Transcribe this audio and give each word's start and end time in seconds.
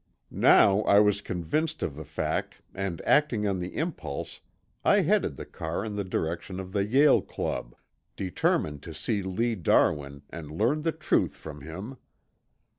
Now 0.31 0.79
I 0.85 0.97
was 0.99 1.21
convinced 1.21 1.83
of 1.83 1.95
the 1.95 2.05
fact 2.05 2.63
and 2.73 3.03
acting 3.05 3.47
on 3.47 3.59
the 3.59 3.77
impulse 3.77 4.41
I 4.83 5.01
headed 5.01 5.37
the 5.37 5.45
car 5.45 5.85
in 5.85 5.95
the 5.95 6.03
direction 6.03 6.59
of 6.59 6.73
the 6.73 6.83
Yale 6.83 7.21
Club, 7.21 7.75
determined 8.15 8.81
to 8.81 8.95
see 8.95 9.21
Lee 9.21 9.53
Darwin 9.53 10.23
and 10.31 10.49
learn 10.49 10.81
the 10.81 10.91
truth 10.91 11.37
from 11.37 11.61
him. 11.61 11.97